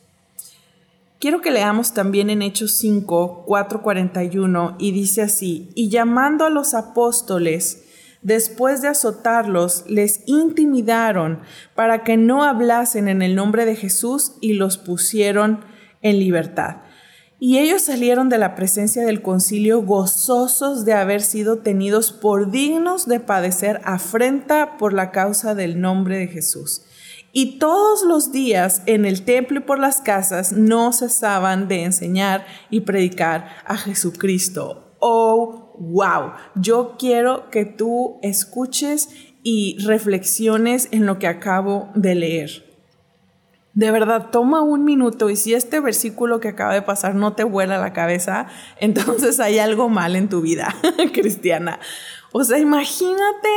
Quiero 1.20 1.40
que 1.40 1.52
leamos 1.52 1.94
también 1.94 2.30
en 2.30 2.42
Hechos 2.42 2.72
5, 2.78 3.44
4, 3.46 3.82
41 3.82 4.74
y 4.80 4.90
dice 4.90 5.22
así, 5.22 5.70
y 5.76 5.88
llamando 5.88 6.44
a 6.44 6.50
los 6.50 6.74
apóstoles, 6.74 7.84
después 8.22 8.82
de 8.82 8.88
azotarlos, 8.88 9.84
les 9.86 10.22
intimidaron 10.26 11.38
para 11.76 12.02
que 12.02 12.16
no 12.16 12.42
hablasen 12.42 13.06
en 13.06 13.22
el 13.22 13.36
nombre 13.36 13.66
de 13.66 13.76
Jesús 13.76 14.32
y 14.40 14.54
los 14.54 14.78
pusieron 14.78 15.60
en 16.02 16.18
libertad. 16.18 16.78
Y 17.40 17.58
ellos 17.58 17.82
salieron 17.82 18.28
de 18.28 18.38
la 18.38 18.56
presencia 18.56 19.04
del 19.04 19.22
concilio 19.22 19.82
gozosos 19.82 20.84
de 20.84 20.94
haber 20.94 21.22
sido 21.22 21.58
tenidos 21.58 22.10
por 22.10 22.50
dignos 22.50 23.06
de 23.06 23.20
padecer 23.20 23.80
afrenta 23.84 24.76
por 24.76 24.92
la 24.92 25.12
causa 25.12 25.54
del 25.54 25.80
nombre 25.80 26.18
de 26.18 26.26
Jesús. 26.26 26.82
Y 27.32 27.58
todos 27.58 28.02
los 28.02 28.32
días 28.32 28.82
en 28.86 29.04
el 29.04 29.24
templo 29.24 29.58
y 29.58 29.62
por 29.62 29.78
las 29.78 30.00
casas 30.00 30.52
no 30.52 30.92
cesaban 30.92 31.68
de 31.68 31.84
enseñar 31.84 32.44
y 32.70 32.80
predicar 32.80 33.48
a 33.64 33.76
Jesucristo. 33.76 34.96
Oh, 34.98 35.76
wow. 35.78 36.32
Yo 36.56 36.96
quiero 36.98 37.50
que 37.50 37.64
tú 37.64 38.18
escuches 38.22 39.10
y 39.44 39.78
reflexiones 39.84 40.88
en 40.90 41.06
lo 41.06 41.20
que 41.20 41.28
acabo 41.28 41.90
de 41.94 42.14
leer. 42.16 42.67
De 43.74 43.90
verdad, 43.90 44.30
toma 44.30 44.62
un 44.62 44.84
minuto 44.84 45.30
y 45.30 45.36
si 45.36 45.54
este 45.54 45.80
versículo 45.80 46.40
que 46.40 46.48
acaba 46.48 46.74
de 46.74 46.82
pasar 46.82 47.14
no 47.14 47.34
te 47.34 47.44
vuela 47.44 47.78
la 47.78 47.92
cabeza, 47.92 48.46
entonces 48.80 49.40
hay 49.40 49.58
algo 49.58 49.88
mal 49.88 50.16
en 50.16 50.28
tu 50.28 50.40
vida 50.40 50.74
cristiana. 51.12 51.78
O 52.32 52.44
sea, 52.44 52.58
imagínate 52.58 53.48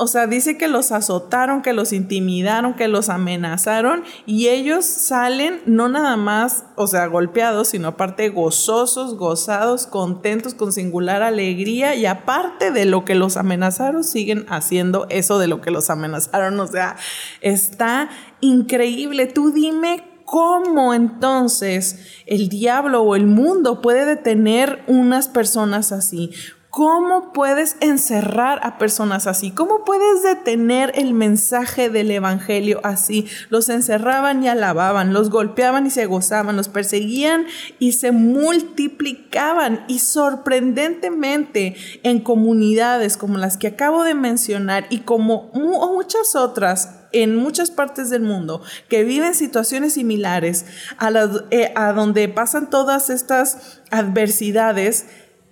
o 0.00 0.06
sea, 0.06 0.28
dice 0.28 0.56
que 0.56 0.68
los 0.68 0.92
azotaron, 0.92 1.60
que 1.60 1.72
los 1.72 1.92
intimidaron, 1.92 2.74
que 2.74 2.86
los 2.86 3.08
amenazaron 3.08 4.04
y 4.26 4.46
ellos 4.46 4.84
salen 4.84 5.60
no 5.66 5.88
nada 5.88 6.16
más, 6.16 6.64
o 6.76 6.86
sea, 6.86 7.06
golpeados, 7.06 7.68
sino 7.68 7.88
aparte 7.88 8.28
gozosos, 8.28 9.16
gozados, 9.16 9.88
contentos, 9.88 10.54
con 10.54 10.72
singular 10.72 11.24
alegría 11.24 11.96
y 11.96 12.06
aparte 12.06 12.70
de 12.70 12.84
lo 12.84 13.04
que 13.04 13.16
los 13.16 13.36
amenazaron, 13.36 14.04
siguen 14.04 14.46
haciendo 14.48 15.08
eso 15.10 15.40
de 15.40 15.48
lo 15.48 15.60
que 15.60 15.72
los 15.72 15.90
amenazaron. 15.90 16.60
O 16.60 16.66
sea, 16.68 16.94
está 17.40 18.08
increíble. 18.40 19.26
Tú 19.26 19.50
dime 19.50 20.04
¿Cómo 20.30 20.92
entonces 20.92 22.00
el 22.26 22.50
diablo 22.50 23.00
o 23.00 23.16
el 23.16 23.26
mundo 23.26 23.80
puede 23.80 24.04
detener 24.04 24.84
unas 24.86 25.26
personas 25.26 25.90
así? 25.90 26.32
¿Cómo 26.78 27.32
puedes 27.32 27.76
encerrar 27.80 28.60
a 28.62 28.78
personas 28.78 29.26
así? 29.26 29.50
¿Cómo 29.50 29.84
puedes 29.84 30.22
detener 30.22 30.92
el 30.94 31.12
mensaje 31.12 31.90
del 31.90 32.08
Evangelio 32.08 32.80
así? 32.84 33.26
Los 33.50 33.68
encerraban 33.68 34.44
y 34.44 34.48
alababan, 34.48 35.12
los 35.12 35.28
golpeaban 35.28 35.88
y 35.88 35.90
se 35.90 36.06
gozaban, 36.06 36.56
los 36.56 36.68
perseguían 36.68 37.46
y 37.80 37.94
se 37.94 38.12
multiplicaban. 38.12 39.86
Y 39.88 39.98
sorprendentemente 39.98 41.74
en 42.04 42.20
comunidades 42.20 43.16
como 43.16 43.38
las 43.38 43.56
que 43.56 43.66
acabo 43.66 44.04
de 44.04 44.14
mencionar 44.14 44.86
y 44.88 44.98
como 45.00 45.50
muchas 45.54 46.36
otras 46.36 46.94
en 47.10 47.34
muchas 47.34 47.70
partes 47.70 48.10
del 48.10 48.22
mundo 48.22 48.62
que 48.88 49.02
viven 49.02 49.34
situaciones 49.34 49.94
similares 49.94 50.66
a, 50.98 51.10
eh, 51.50 51.72
a 51.74 51.92
donde 51.92 52.28
pasan 52.28 52.70
todas 52.70 53.10
estas 53.10 53.80
adversidades, 53.90 55.06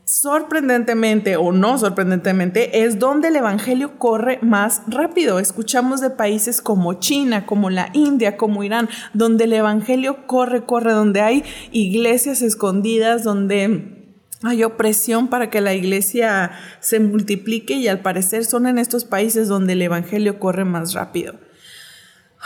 sorprendentemente 0.07 1.37
o 1.37 1.51
no 1.51 1.79
sorprendentemente, 1.79 2.85
es 2.85 3.01
donde 3.01 3.29
el 3.29 3.37
Evangelio 3.37 3.99
corre 3.99 4.39
más 4.41 4.83
rápido. 4.87 5.41
Escuchamos 5.41 6.01
de 6.01 6.11
países 6.11 6.63
como 6.63 6.95
China, 6.95 7.45
como 7.45 7.71
la 7.71 7.91
India, 7.93 8.37
como 8.37 8.63
Irán, 8.63 8.89
donde 9.15 9.45
el 9.45 9.53
Evangelio 9.53 10.27
corre, 10.29 10.65
corre, 10.65 10.93
donde 10.93 11.23
hay 11.23 11.45
iglesias 11.73 12.41
escondidas, 12.41 13.25
donde 13.25 14.15
hay 14.45 14.63
opresión 14.63 15.27
para 15.27 15.51
que 15.51 15.61
la 15.61 15.75
iglesia 15.75 16.53
se 16.79 17.01
multiplique 17.01 17.75
y 17.75 17.89
al 17.89 18.01
parecer 18.01 18.45
son 18.45 18.69
en 18.69 18.79
estos 18.79 19.05
países 19.05 19.49
donde 19.49 19.73
el 19.73 19.83
Evangelio 19.83 20.39
corre 20.39 20.65
más 20.65 20.95
rápido. 20.95 21.35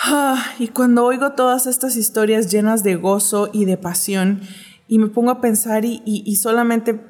Ah, 0.02 0.42
y 0.58 0.68
cuando 0.68 1.04
oigo 1.04 1.32
todas 1.32 1.66
estas 1.66 1.96
historias 1.96 2.50
llenas 2.50 2.82
de 2.84 2.94
gozo 2.94 3.50
y 3.52 3.66
de 3.66 3.76
pasión, 3.76 4.40
y 4.88 4.98
me 4.98 5.08
pongo 5.08 5.30
a 5.30 5.40
pensar 5.42 5.84
y, 5.84 6.02
y 6.04 6.36
solamente 6.36 7.09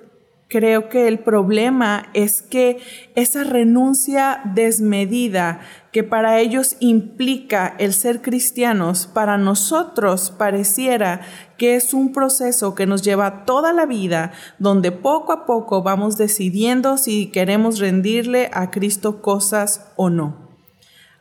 Creo 0.51 0.89
que 0.89 1.07
el 1.07 1.21
problema 1.21 2.09
es 2.13 2.43
que 2.43 2.79
esa 3.15 3.45
renuncia 3.45 4.41
desmedida 4.45 5.61
que 5.93 6.03
para 6.03 6.41
ellos 6.41 6.77
implica 6.81 7.77
el 7.79 7.95
ser 7.95 8.21
cristianos, 8.21 9.07
para 9.07 9.39
nosotros 9.39 10.35
pareciera 10.37 11.21
que 11.57 11.77
es 11.77 11.95
un 11.95 12.13
proceso 12.13 12.75
que 12.75 12.87
nos 12.87 13.03
lleva 13.03 13.45
toda 13.45 13.73
la 13.73 13.87
vida, 13.87 14.33
donde 14.59 14.91
poco 14.91 15.33
a 15.33 15.47
poco 15.47 15.85
vamos 15.85 16.17
decidiendo 16.17 16.99
si 16.99 17.31
queremos 17.31 17.79
rendirle 17.79 18.51
a 18.53 18.73
Cristo 18.73 19.23
cosas 19.23 19.93
o 19.95 20.11
no. 20.11 20.51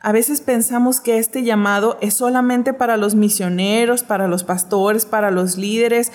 A 0.00 0.10
veces 0.10 0.40
pensamos 0.40 0.98
que 0.98 1.18
este 1.18 1.44
llamado 1.44 1.98
es 2.00 2.14
solamente 2.14 2.72
para 2.72 2.96
los 2.96 3.14
misioneros, 3.14 4.02
para 4.02 4.26
los 4.26 4.42
pastores, 4.42 5.06
para 5.06 5.30
los 5.30 5.56
líderes, 5.56 6.10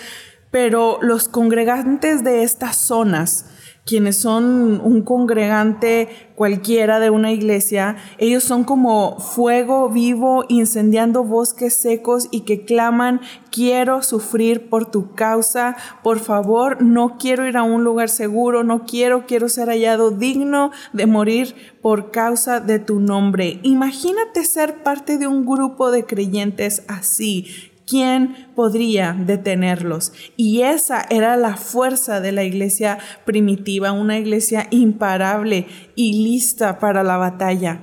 pero 0.50 0.98
los 1.02 1.28
congregantes 1.28 2.24
de 2.24 2.42
estas 2.42 2.76
zonas, 2.76 3.46
quienes 3.86 4.16
son 4.16 4.80
un 4.82 5.02
congregante 5.02 6.08
cualquiera 6.34 6.98
de 6.98 7.08
una 7.08 7.30
iglesia, 7.30 7.96
ellos 8.18 8.42
son 8.42 8.64
como 8.64 9.20
fuego 9.20 9.88
vivo 9.88 10.44
incendiando 10.48 11.22
bosques 11.22 11.76
secos 11.76 12.26
y 12.32 12.40
que 12.40 12.64
claman, 12.64 13.20
quiero 13.52 14.02
sufrir 14.02 14.68
por 14.68 14.90
tu 14.90 15.14
causa, 15.14 15.76
por 16.02 16.18
favor, 16.18 16.82
no 16.82 17.16
quiero 17.16 17.46
ir 17.46 17.56
a 17.56 17.62
un 17.62 17.84
lugar 17.84 18.08
seguro, 18.08 18.64
no 18.64 18.84
quiero, 18.86 19.24
quiero 19.24 19.48
ser 19.48 19.68
hallado 19.68 20.10
digno 20.10 20.72
de 20.92 21.06
morir 21.06 21.54
por 21.80 22.10
causa 22.10 22.58
de 22.58 22.80
tu 22.80 22.98
nombre. 22.98 23.60
Imagínate 23.62 24.44
ser 24.44 24.82
parte 24.82 25.16
de 25.16 25.28
un 25.28 25.46
grupo 25.46 25.92
de 25.92 26.04
creyentes 26.04 26.82
así, 26.88 27.70
¿quién 27.86 28.48
podría 28.54 29.12
detenerlos? 29.12 30.12
Y 30.36 30.62
esa 30.62 31.06
era 31.08 31.36
la 31.36 31.56
fuerza 31.56 32.20
de 32.20 32.32
la 32.32 32.44
iglesia 32.44 32.98
primitiva, 33.24 33.92
una 33.92 34.18
iglesia 34.18 34.66
imparable 34.70 35.66
y 35.94 36.24
lista 36.24 36.78
para 36.78 37.02
la 37.02 37.16
batalla. 37.16 37.80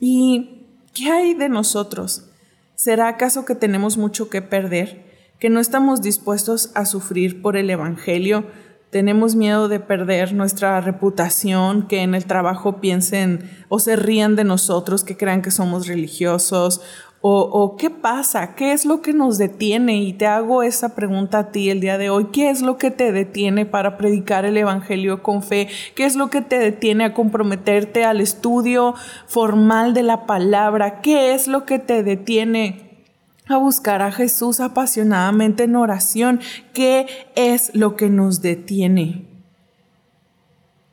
¿Y 0.00 0.66
qué 0.94 1.10
hay 1.10 1.34
de 1.34 1.48
nosotros? 1.48 2.30
¿Será 2.74 3.08
acaso 3.08 3.44
que 3.44 3.54
tenemos 3.54 3.96
mucho 3.96 4.28
que 4.28 4.42
perder? 4.42 5.04
¿Que 5.38 5.50
no 5.50 5.60
estamos 5.60 6.02
dispuestos 6.02 6.70
a 6.74 6.86
sufrir 6.86 7.42
por 7.42 7.56
el 7.56 7.70
Evangelio? 7.70 8.46
tenemos 8.90 9.34
miedo 9.34 9.68
de 9.68 9.80
perder 9.80 10.32
nuestra 10.32 10.80
reputación, 10.80 11.86
que 11.86 12.02
en 12.02 12.14
el 12.14 12.24
trabajo 12.24 12.80
piensen 12.80 13.50
o 13.68 13.78
se 13.78 13.96
rían 13.96 14.36
de 14.36 14.44
nosotros, 14.44 15.04
que 15.04 15.16
crean 15.16 15.42
que 15.42 15.50
somos 15.50 15.86
religiosos 15.86 16.80
o, 17.28 17.76
qué 17.76 17.90
pasa? 17.90 18.54
¿Qué 18.54 18.72
es 18.72 18.86
lo 18.86 19.02
que 19.02 19.12
nos 19.12 19.36
detiene? 19.36 19.96
Y 19.96 20.12
te 20.12 20.26
hago 20.26 20.62
esa 20.62 20.94
pregunta 20.94 21.38
a 21.40 21.50
ti 21.50 21.70
el 21.70 21.80
día 21.80 21.98
de 21.98 22.08
hoy. 22.08 22.26
¿Qué 22.26 22.50
es 22.50 22.62
lo 22.62 22.78
que 22.78 22.92
te 22.92 23.10
detiene 23.10 23.66
para 23.66 23.96
predicar 23.96 24.44
el 24.44 24.56
Evangelio 24.56 25.24
con 25.24 25.42
fe? 25.42 25.68
¿Qué 25.96 26.04
es 26.04 26.14
lo 26.14 26.30
que 26.30 26.40
te 26.40 26.58
detiene 26.58 27.04
a 27.04 27.14
comprometerte 27.14 28.04
al 28.04 28.20
estudio 28.20 28.94
formal 29.26 29.92
de 29.92 30.04
la 30.04 30.24
palabra? 30.26 31.00
¿Qué 31.00 31.34
es 31.34 31.48
lo 31.48 31.64
que 31.64 31.80
te 31.80 32.04
detiene 32.04 33.04
a 33.48 33.56
buscar 33.56 34.02
a 34.02 34.12
Jesús 34.12 34.60
apasionadamente 34.60 35.64
en 35.64 35.74
oración? 35.74 36.40
¿Qué 36.72 37.06
es 37.34 37.74
lo 37.74 37.96
que 37.96 38.08
nos 38.08 38.40
detiene? 38.40 39.26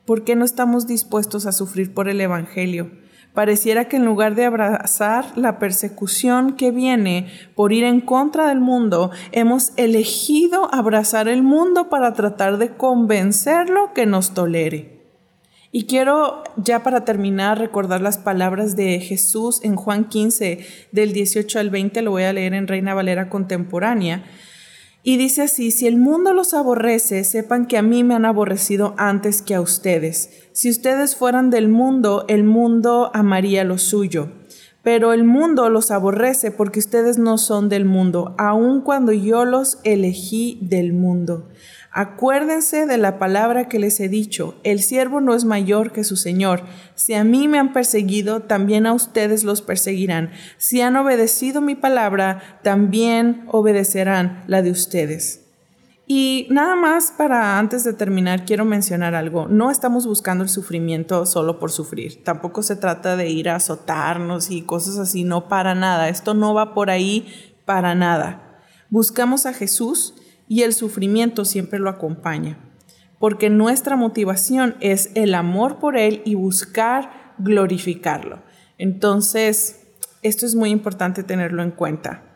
¿Por 0.04 0.24
qué 0.24 0.34
no 0.34 0.44
estamos 0.44 0.88
dispuestos 0.88 1.46
a 1.46 1.52
sufrir 1.52 1.94
por 1.94 2.08
el 2.08 2.20
Evangelio? 2.20 3.03
Pareciera 3.34 3.88
que 3.88 3.96
en 3.96 4.04
lugar 4.04 4.36
de 4.36 4.44
abrazar 4.44 5.36
la 5.36 5.58
persecución 5.58 6.54
que 6.54 6.70
viene 6.70 7.26
por 7.56 7.72
ir 7.72 7.82
en 7.82 8.00
contra 8.00 8.46
del 8.48 8.60
mundo, 8.60 9.10
hemos 9.32 9.72
elegido 9.76 10.72
abrazar 10.72 11.26
el 11.26 11.42
mundo 11.42 11.88
para 11.88 12.12
tratar 12.12 12.58
de 12.58 12.76
convencerlo 12.76 13.92
que 13.92 14.06
nos 14.06 14.34
tolere. 14.34 14.94
Y 15.72 15.86
quiero 15.86 16.44
ya 16.56 16.84
para 16.84 17.04
terminar 17.04 17.58
recordar 17.58 18.00
las 18.00 18.18
palabras 18.18 18.76
de 18.76 19.00
Jesús 19.00 19.58
en 19.64 19.74
Juan 19.74 20.04
15 20.04 20.64
del 20.92 21.12
18 21.12 21.58
al 21.58 21.70
20, 21.70 22.02
lo 22.02 22.12
voy 22.12 22.22
a 22.22 22.32
leer 22.32 22.54
en 22.54 22.68
Reina 22.68 22.94
Valera 22.94 23.28
contemporánea. 23.28 24.22
Y 25.06 25.18
dice 25.18 25.42
así, 25.42 25.70
si 25.70 25.86
el 25.86 25.98
mundo 25.98 26.32
los 26.32 26.54
aborrece, 26.54 27.24
sepan 27.24 27.66
que 27.66 27.76
a 27.76 27.82
mí 27.82 28.02
me 28.02 28.14
han 28.14 28.24
aborrecido 28.24 28.94
antes 28.96 29.42
que 29.42 29.54
a 29.54 29.60
ustedes. 29.60 30.30
Si 30.52 30.70
ustedes 30.70 31.14
fueran 31.14 31.50
del 31.50 31.68
mundo, 31.68 32.24
el 32.26 32.42
mundo 32.42 33.10
amaría 33.12 33.64
lo 33.64 33.76
suyo. 33.76 34.30
Pero 34.82 35.12
el 35.12 35.24
mundo 35.24 35.68
los 35.68 35.90
aborrece 35.90 36.50
porque 36.50 36.78
ustedes 36.78 37.18
no 37.18 37.36
son 37.36 37.68
del 37.68 37.84
mundo, 37.84 38.34
aun 38.38 38.80
cuando 38.80 39.12
yo 39.12 39.44
los 39.44 39.78
elegí 39.84 40.58
del 40.62 40.94
mundo. 40.94 41.50
Acuérdense 41.96 42.86
de 42.86 42.98
la 42.98 43.20
palabra 43.20 43.68
que 43.68 43.78
les 43.78 44.00
he 44.00 44.08
dicho, 44.08 44.56
el 44.64 44.82
siervo 44.82 45.20
no 45.20 45.32
es 45.32 45.44
mayor 45.44 45.92
que 45.92 46.02
su 46.02 46.16
Señor. 46.16 46.64
Si 46.96 47.14
a 47.14 47.22
mí 47.22 47.46
me 47.46 47.60
han 47.60 47.72
perseguido, 47.72 48.40
también 48.40 48.86
a 48.86 48.92
ustedes 48.92 49.44
los 49.44 49.62
perseguirán. 49.62 50.32
Si 50.58 50.80
han 50.80 50.96
obedecido 50.96 51.60
mi 51.60 51.76
palabra, 51.76 52.58
también 52.64 53.44
obedecerán 53.46 54.42
la 54.48 54.60
de 54.60 54.72
ustedes. 54.72 55.42
Y 56.04 56.48
nada 56.50 56.74
más 56.74 57.12
para 57.16 57.60
antes 57.60 57.84
de 57.84 57.92
terminar, 57.92 58.44
quiero 58.44 58.64
mencionar 58.64 59.14
algo. 59.14 59.46
No 59.46 59.70
estamos 59.70 60.04
buscando 60.04 60.42
el 60.42 60.50
sufrimiento 60.50 61.24
solo 61.26 61.60
por 61.60 61.70
sufrir. 61.70 62.24
Tampoco 62.24 62.64
se 62.64 62.74
trata 62.74 63.16
de 63.16 63.30
ir 63.30 63.48
a 63.48 63.54
azotarnos 63.54 64.50
y 64.50 64.62
cosas 64.62 64.98
así, 64.98 65.22
no 65.22 65.48
para 65.48 65.76
nada. 65.76 66.08
Esto 66.08 66.34
no 66.34 66.54
va 66.54 66.74
por 66.74 66.90
ahí 66.90 67.54
para 67.64 67.94
nada. 67.94 68.60
Buscamos 68.90 69.46
a 69.46 69.52
Jesús 69.52 70.14
y 70.48 70.62
el 70.62 70.72
sufrimiento 70.72 71.44
siempre 71.44 71.78
lo 71.78 71.90
acompaña, 71.90 72.58
porque 73.18 73.50
nuestra 73.50 73.96
motivación 73.96 74.76
es 74.80 75.10
el 75.14 75.34
amor 75.34 75.78
por 75.78 75.96
Él 75.96 76.22
y 76.24 76.34
buscar 76.34 77.34
glorificarlo. 77.38 78.42
Entonces, 78.78 79.86
esto 80.22 80.46
es 80.46 80.54
muy 80.54 80.70
importante 80.70 81.22
tenerlo 81.22 81.62
en 81.62 81.70
cuenta. 81.70 82.33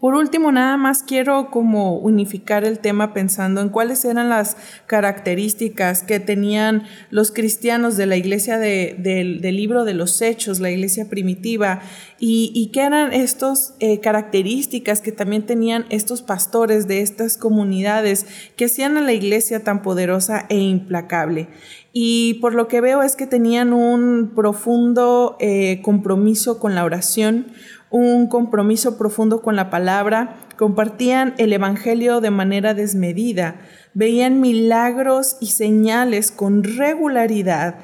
Por 0.00 0.14
último, 0.14 0.52
nada 0.52 0.76
más 0.76 1.02
quiero 1.02 1.50
como 1.50 1.96
unificar 1.96 2.64
el 2.64 2.78
tema 2.78 3.14
pensando 3.14 3.62
en 3.62 3.70
cuáles 3.70 4.04
eran 4.04 4.28
las 4.28 4.56
características 4.86 6.02
que 6.02 6.20
tenían 6.20 6.82
los 7.10 7.30
cristianos 7.30 7.96
de 7.96 8.04
la 8.04 8.16
iglesia 8.16 8.58
del 8.58 9.40
libro 9.40 9.84
de 9.84 9.94
los 9.94 10.20
hechos, 10.20 10.60
la 10.60 10.70
iglesia 10.70 11.08
primitiva, 11.08 11.80
y, 12.18 12.70
qué 12.72 12.82
eran 12.82 13.12
estas 13.12 13.74
eh, 13.80 14.00
características 14.00 15.00
que 15.00 15.12
también 15.12 15.44
tenían 15.44 15.84
estos 15.90 16.22
pastores 16.22 16.88
de 16.88 17.00
estas 17.00 17.36
comunidades 17.36 18.26
que 18.56 18.66
hacían 18.66 18.96
a 18.96 19.02
la 19.02 19.12
iglesia 19.12 19.62
tan 19.62 19.82
poderosa 19.82 20.46
e 20.48 20.58
implacable. 20.58 21.48
Y 21.92 22.34
por 22.34 22.54
lo 22.54 22.66
que 22.66 22.80
veo 22.80 23.02
es 23.02 23.14
que 23.14 23.26
tenían 23.26 23.72
un 23.72 24.32
profundo 24.34 25.36
eh, 25.38 25.80
compromiso 25.82 26.58
con 26.58 26.74
la 26.74 26.84
oración, 26.84 27.46
un 27.94 28.26
compromiso 28.26 28.98
profundo 28.98 29.40
con 29.40 29.54
la 29.54 29.70
palabra, 29.70 30.34
compartían 30.58 31.32
el 31.38 31.52
Evangelio 31.52 32.20
de 32.20 32.32
manera 32.32 32.74
desmedida, 32.74 33.60
veían 33.94 34.40
milagros 34.40 35.36
y 35.40 35.46
señales 35.46 36.32
con 36.32 36.64
regularidad 36.64 37.76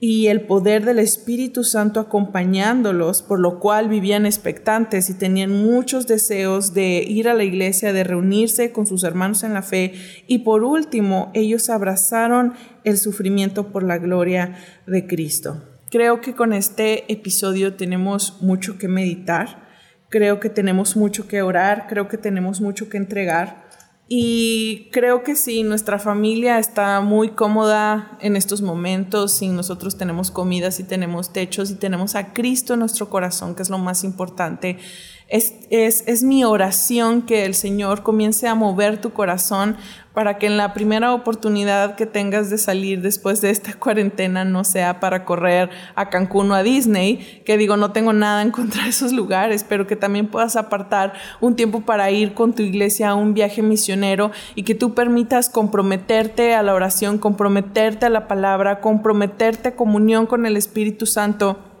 y 0.00 0.26
el 0.26 0.40
poder 0.40 0.84
del 0.84 0.98
Espíritu 0.98 1.62
Santo 1.62 2.00
acompañándolos, 2.00 3.22
por 3.22 3.38
lo 3.38 3.60
cual 3.60 3.88
vivían 3.88 4.26
expectantes 4.26 5.08
y 5.08 5.14
tenían 5.14 5.52
muchos 5.52 6.08
deseos 6.08 6.74
de 6.74 7.04
ir 7.06 7.28
a 7.28 7.34
la 7.34 7.44
iglesia, 7.44 7.92
de 7.92 8.02
reunirse 8.02 8.72
con 8.72 8.88
sus 8.88 9.04
hermanos 9.04 9.44
en 9.44 9.54
la 9.54 9.62
fe. 9.62 9.94
Y 10.26 10.38
por 10.38 10.64
último, 10.64 11.30
ellos 11.34 11.70
abrazaron 11.70 12.54
el 12.82 12.98
sufrimiento 12.98 13.68
por 13.68 13.84
la 13.84 13.98
gloria 13.98 14.56
de 14.88 15.06
Cristo. 15.06 15.71
Creo 15.92 16.22
que 16.22 16.34
con 16.34 16.54
este 16.54 17.12
episodio 17.12 17.74
tenemos 17.74 18.40
mucho 18.40 18.78
que 18.78 18.88
meditar, 18.88 19.68
creo 20.08 20.40
que 20.40 20.48
tenemos 20.48 20.96
mucho 20.96 21.28
que 21.28 21.42
orar, 21.42 21.86
creo 21.86 22.08
que 22.08 22.16
tenemos 22.16 22.62
mucho 22.62 22.88
que 22.88 22.96
entregar 22.96 23.68
y 24.08 24.88
creo 24.90 25.22
que 25.22 25.36
si 25.36 25.62
nuestra 25.64 25.98
familia 25.98 26.58
está 26.58 27.02
muy 27.02 27.32
cómoda 27.32 28.16
en 28.22 28.36
estos 28.36 28.62
momentos, 28.62 29.32
si 29.32 29.48
nosotros 29.48 29.98
tenemos 29.98 30.30
comida, 30.30 30.70
si 30.70 30.84
tenemos 30.84 31.30
techos, 31.30 31.68
si 31.68 31.74
tenemos 31.74 32.14
a 32.14 32.32
Cristo 32.32 32.72
en 32.72 32.80
nuestro 32.80 33.10
corazón, 33.10 33.54
que 33.54 33.62
es 33.62 33.68
lo 33.68 33.76
más 33.76 34.02
importante, 34.02 34.78
es, 35.32 35.54
es, 35.70 36.04
es, 36.06 36.22
mi 36.22 36.44
oración 36.44 37.22
que 37.22 37.46
el 37.46 37.54
Señor 37.54 38.02
comience 38.02 38.46
a 38.48 38.54
mover 38.54 39.00
tu 39.00 39.14
corazón 39.14 39.78
para 40.12 40.36
que 40.36 40.46
en 40.46 40.58
la 40.58 40.74
primera 40.74 41.14
oportunidad 41.14 41.94
que 41.94 42.04
tengas 42.04 42.50
de 42.50 42.58
salir 42.58 43.00
después 43.00 43.40
de 43.40 43.48
esta 43.48 43.72
cuarentena 43.78 44.44
no 44.44 44.62
sea 44.62 45.00
para 45.00 45.24
correr 45.24 45.70
a 45.94 46.10
Cancún 46.10 46.50
o 46.50 46.54
a 46.54 46.62
Disney, 46.62 47.40
que 47.46 47.56
digo, 47.56 47.78
no 47.78 47.92
tengo 47.92 48.12
nada 48.12 48.42
en 48.42 48.50
contra 48.50 48.82
de 48.82 48.90
esos 48.90 49.12
lugares, 49.12 49.64
pero 49.66 49.86
que 49.86 49.96
también 49.96 50.26
puedas 50.26 50.54
apartar 50.54 51.14
un 51.40 51.56
tiempo 51.56 51.80
para 51.80 52.10
ir 52.10 52.34
con 52.34 52.52
tu 52.52 52.60
iglesia 52.60 53.08
a 53.08 53.14
un 53.14 53.32
viaje 53.32 53.62
misionero 53.62 54.32
y 54.54 54.64
que 54.64 54.74
tú 54.74 54.92
permitas 54.92 55.48
comprometerte 55.48 56.54
a 56.54 56.62
la 56.62 56.74
oración, 56.74 57.16
comprometerte 57.16 58.04
a 58.04 58.10
la 58.10 58.28
palabra, 58.28 58.82
comprometerte 58.82 59.70
a 59.70 59.76
comunión 59.76 60.26
con 60.26 60.44
el 60.44 60.58
Espíritu 60.58 61.06
Santo 61.06 61.71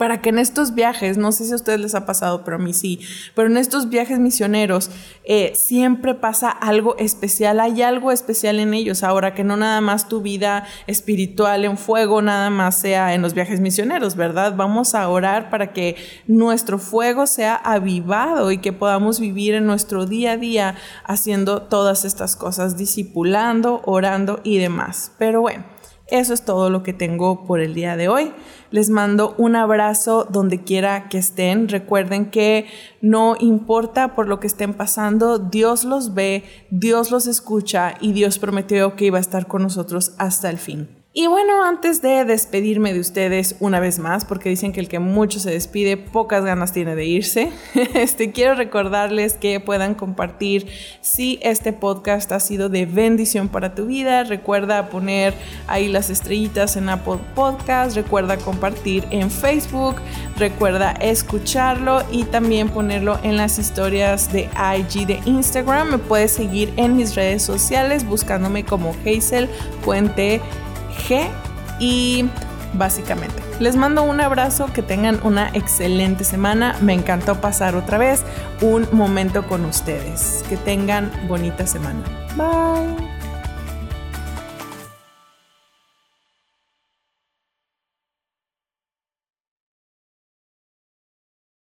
para 0.00 0.22
que 0.22 0.30
en 0.30 0.38
estos 0.38 0.74
viajes, 0.74 1.18
no 1.18 1.30
sé 1.30 1.44
si 1.44 1.52
a 1.52 1.56
ustedes 1.56 1.78
les 1.78 1.94
ha 1.94 2.06
pasado, 2.06 2.42
pero 2.42 2.56
a 2.56 2.58
mí 2.58 2.72
sí, 2.72 3.00
pero 3.34 3.48
en 3.48 3.58
estos 3.58 3.90
viajes 3.90 4.18
misioneros 4.18 4.90
eh, 5.24 5.52
siempre 5.54 6.14
pasa 6.14 6.48
algo 6.48 6.96
especial, 6.96 7.60
hay 7.60 7.82
algo 7.82 8.10
especial 8.10 8.60
en 8.60 8.72
ellos. 8.72 9.02
Ahora 9.02 9.34
que 9.34 9.44
no 9.44 9.58
nada 9.58 9.82
más 9.82 10.08
tu 10.08 10.22
vida 10.22 10.64
espiritual 10.86 11.66
en 11.66 11.76
fuego, 11.76 12.22
nada 12.22 12.48
más 12.48 12.76
sea 12.76 13.12
en 13.12 13.20
los 13.20 13.34
viajes 13.34 13.60
misioneros, 13.60 14.16
¿verdad? 14.16 14.54
Vamos 14.56 14.94
a 14.94 15.06
orar 15.06 15.50
para 15.50 15.74
que 15.74 15.96
nuestro 16.26 16.78
fuego 16.78 17.26
sea 17.26 17.54
avivado 17.56 18.52
y 18.52 18.56
que 18.56 18.72
podamos 18.72 19.20
vivir 19.20 19.52
en 19.52 19.66
nuestro 19.66 20.06
día 20.06 20.32
a 20.32 20.36
día 20.38 20.76
haciendo 21.04 21.60
todas 21.60 22.06
estas 22.06 22.36
cosas, 22.36 22.78
discipulando, 22.78 23.82
orando 23.84 24.40
y 24.44 24.56
demás. 24.56 25.12
Pero 25.18 25.42
bueno. 25.42 25.69
Eso 26.10 26.34
es 26.34 26.44
todo 26.44 26.70
lo 26.70 26.82
que 26.82 26.92
tengo 26.92 27.44
por 27.44 27.60
el 27.60 27.72
día 27.72 27.96
de 27.96 28.08
hoy. 28.08 28.32
Les 28.70 28.90
mando 28.90 29.34
un 29.38 29.56
abrazo 29.56 30.26
donde 30.28 30.62
quiera 30.62 31.08
que 31.08 31.18
estén. 31.18 31.68
Recuerden 31.68 32.30
que 32.30 32.66
no 33.00 33.36
importa 33.38 34.14
por 34.14 34.28
lo 34.28 34.40
que 34.40 34.48
estén 34.48 34.74
pasando, 34.74 35.38
Dios 35.38 35.84
los 35.84 36.14
ve, 36.14 36.44
Dios 36.70 37.10
los 37.10 37.26
escucha 37.26 37.94
y 38.00 38.12
Dios 38.12 38.38
prometió 38.38 38.96
que 38.96 39.06
iba 39.06 39.18
a 39.18 39.20
estar 39.20 39.46
con 39.46 39.62
nosotros 39.62 40.14
hasta 40.18 40.50
el 40.50 40.58
fin. 40.58 40.99
Y 41.12 41.26
bueno, 41.26 41.64
antes 41.64 42.02
de 42.02 42.24
despedirme 42.24 42.94
de 42.94 43.00
ustedes 43.00 43.56
una 43.58 43.80
vez 43.80 43.98
más, 43.98 44.24
porque 44.24 44.48
dicen 44.48 44.72
que 44.72 44.78
el 44.78 44.86
que 44.86 45.00
mucho 45.00 45.40
se 45.40 45.50
despide, 45.50 45.96
pocas 45.96 46.44
ganas 46.44 46.72
tiene 46.72 46.94
de 46.94 47.04
irse, 47.04 47.50
este, 47.94 48.30
quiero 48.30 48.54
recordarles 48.54 49.34
que 49.34 49.58
puedan 49.58 49.96
compartir 49.96 50.68
si 51.00 51.40
este 51.42 51.72
podcast 51.72 52.30
ha 52.30 52.38
sido 52.38 52.68
de 52.68 52.86
bendición 52.86 53.48
para 53.48 53.74
tu 53.74 53.86
vida. 53.86 54.22
Recuerda 54.22 54.88
poner 54.88 55.34
ahí 55.66 55.88
las 55.88 56.10
estrellitas 56.10 56.76
en 56.76 56.88
Apple 56.88 57.18
Podcast, 57.34 57.96
recuerda 57.96 58.36
compartir 58.36 59.04
en 59.10 59.32
Facebook, 59.32 59.96
recuerda 60.38 60.92
escucharlo 60.92 62.04
y 62.12 62.22
también 62.22 62.68
ponerlo 62.68 63.18
en 63.24 63.36
las 63.36 63.58
historias 63.58 64.32
de 64.32 64.48
IG 64.78 65.08
de 65.08 65.20
Instagram. 65.24 65.90
Me 65.90 65.98
puedes 65.98 66.30
seguir 66.30 66.72
en 66.76 66.96
mis 66.96 67.16
redes 67.16 67.42
sociales 67.42 68.06
buscándome 68.06 68.64
como 68.64 68.94
Hazel 69.04 69.48
Puente 69.84 70.40
Y 71.78 72.28
básicamente. 72.74 73.42
Les 73.58 73.76
mando 73.76 74.02
un 74.02 74.20
abrazo, 74.20 74.66
que 74.72 74.82
tengan 74.82 75.20
una 75.22 75.48
excelente 75.54 76.24
semana. 76.24 76.76
Me 76.80 76.94
encantó 76.94 77.40
pasar 77.40 77.74
otra 77.74 77.98
vez 77.98 78.22
un 78.60 78.86
momento 78.92 79.46
con 79.46 79.64
ustedes. 79.64 80.44
Que 80.48 80.56
tengan 80.56 81.10
bonita 81.28 81.66
semana. 81.66 82.02
Bye. 82.36 83.09